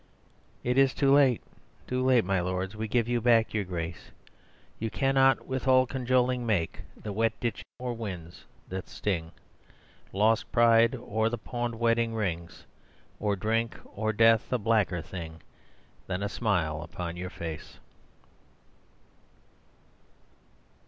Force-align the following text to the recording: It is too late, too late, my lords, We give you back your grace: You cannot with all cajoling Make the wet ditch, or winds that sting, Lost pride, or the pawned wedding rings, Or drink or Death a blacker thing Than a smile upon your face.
It 0.63 0.79
is 0.79 0.95
too 0.95 1.13
late, 1.13 1.43
too 1.85 2.03
late, 2.03 2.25
my 2.25 2.39
lords, 2.39 2.75
We 2.75 2.87
give 2.87 3.07
you 3.07 3.21
back 3.21 3.53
your 3.53 3.65
grace: 3.65 4.09
You 4.79 4.89
cannot 4.89 5.45
with 5.45 5.67
all 5.67 5.85
cajoling 5.85 6.43
Make 6.43 6.79
the 6.99 7.13
wet 7.13 7.39
ditch, 7.39 7.63
or 7.77 7.93
winds 7.93 8.45
that 8.67 8.89
sting, 8.89 9.31
Lost 10.11 10.51
pride, 10.51 10.95
or 10.95 11.29
the 11.29 11.37
pawned 11.37 11.75
wedding 11.79 12.15
rings, 12.15 12.65
Or 13.19 13.35
drink 13.35 13.79
or 13.85 14.11
Death 14.11 14.51
a 14.51 14.57
blacker 14.57 15.03
thing 15.03 15.43
Than 16.07 16.23
a 16.23 16.29
smile 16.29 16.81
upon 16.81 17.15
your 17.15 17.29
face. 17.29 17.77